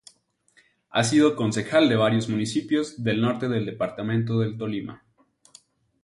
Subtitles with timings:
[0.89, 5.03] Ha sido concejal de varios municipios del norte del departamento del Tolima.